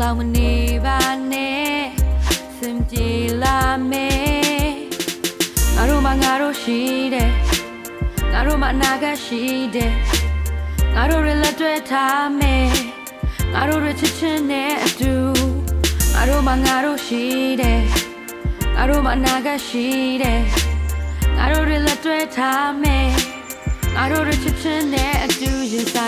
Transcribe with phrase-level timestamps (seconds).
[0.00, 0.52] ဲ့တောက်လောင်မနေ
[0.84, 0.98] ပါ
[1.32, 1.80] နဲ့
[2.58, 3.08] စင်ပြေ
[3.42, 3.58] လာ
[3.90, 4.68] မယ်
[5.74, 6.80] ငါတို့မငါတို့ရှိ
[7.14, 7.30] တယ်
[8.32, 9.42] ငါတို့မအနာဂတ်ရှိ
[9.74, 9.92] တယ်
[10.94, 12.68] ငါတို့ရလက်တွေ့ထားမယ်
[13.52, 15.14] ငါတို့ရချစ်ချင်းနဲ့အတူ
[16.14, 17.24] ငါတို့မငါတို့ရှိ
[17.60, 17.82] တယ်
[18.76, 19.86] ငါတို့မအနာဂတ်ရှိ
[20.22, 20.40] တယ်
[21.36, 23.08] ငါတို့ရလက်တွေ့ထားမယ်
[23.94, 26.07] ငါတို့ရချစ်ချင်းနဲ့အတူရင်ဆို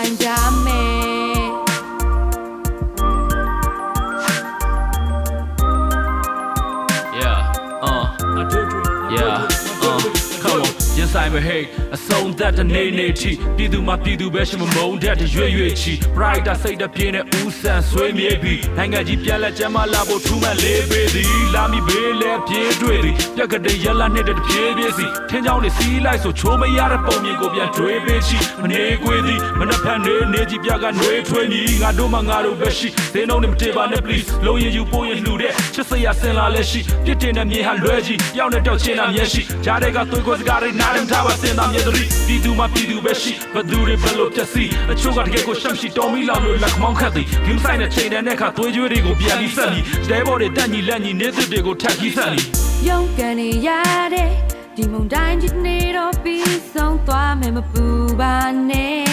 [11.13, 52.45] come on, yes I'm a hate အဆုံးသက်တဲ့နေနေချီပြည်သူမှာပြည်သူပဲရှိမမုန်းတဲ့ရွေ့ရွေ့ချီ brighter စိတ်တပြင်းနဲ့ဦးဆန်ဆွေးမြေပြီးနိုင်ငံကြီးပြန်လက်ကျမ်းမလာဖို့ထူးမှန်လေးပေးသည်လာမီဘေးလဲပြေးတွေ့သည်ပြက်ကတဲ့ရလာနဲ့တပြေးပြေးစီထင်းချောင်းလေးစီးလိုက်ဆိုချိုးမရတဲ့ပုံမြင်ကိုပြန်တွေးပေးချီမနေခွေသည်မနှက်ဖက်နေနေကြီးပြကနှွေးထွေးမီငါတို့မှငါတို့ပဲရှိသင်းလုံးနဲ့မတေပါနဲ့ please လုံးရင်ယူပိုးရင်လှူတဲ့ချစ်စရာစင်လာလက်ရှိပြစ်တင်တဲ့မြေဟာလွဲကြီးပြောင်းနဲ့တောက်ချင်းတာမျက်ရှိဂျားတဲ့ကသွေးကိုစကားတွေနားရထားပါစင်တာမြေသတိပြည်သူမှာပြည်သူပဲရှိဘသူတွေဘယ်လိုပြက်စီအချို့ကတကယ်ကိုရှမ်းရှိတော်မီလောင်လို့လက်မောင်းခတ်သည်ဂိမ်းဆိုင်တဲ့ချိန်တဲ့အခါသွေးကြွေးတွေကိုပြန်ပြီးဆက်ပြီးတဲဘော်တွေတက်ညီလက်ညီနေသူတွေကိုထပ်ပြီးဆက်ပြီး
[52.87, 53.69] ရုံးကန်နေရ
[54.13, 54.29] တဲ့
[54.75, 57.85] ဒီမုန်တိုင်းကြီးနေတော့ပြီးဆုံးသွားမယ်မပူ
[58.19, 58.35] ပါ
[58.69, 59.11] နဲ့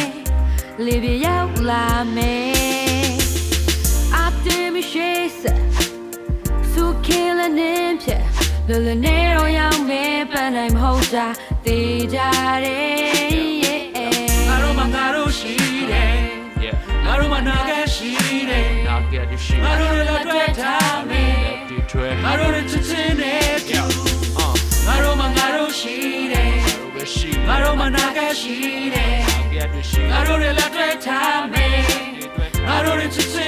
[0.85, 3.17] လေပြရောက်လာမယ်
[4.17, 5.43] အတေးမရှိစ
[6.73, 7.29] စုခေ
[8.71, 11.27] လနေဖြတ်လလနေတော့ရောက်မယ်ပန်းနိုင်မဟုတ်တာ
[11.65, 12.19] တေးကြ
[12.65, 13.83] တယ်
[14.49, 15.55] ငါတို့မှငါတို့ရှိ
[15.91, 16.17] တယ်
[17.05, 18.11] ငါတို့မှနာကရှိ
[18.51, 21.37] တယ်နာကရှိငါတို့လည်းတွေ့ထားမယ်
[21.69, 23.83] ဒီထွဲငါတို့လည်းချစ်ချင်းနဲ့တူ
[24.87, 25.97] ငါတို့မှငါတို့ရှိ
[26.33, 26.53] တယ်
[27.49, 28.57] ငါတို့မှနာကရှိ
[28.95, 29.17] တယ်
[30.11, 31.81] ငါတို့လည်းတွေ့ထားမယ်
[32.67, 33.48] ငါတို့လည်းချစ်ချင်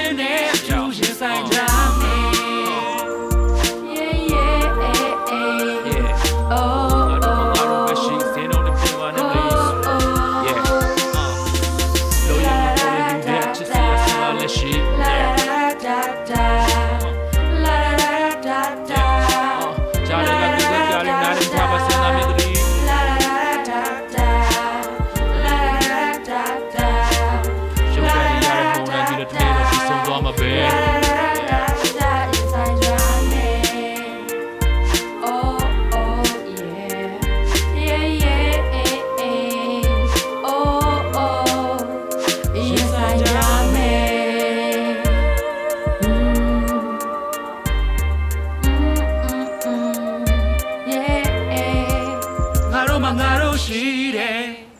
[53.65, 54.70] cheating.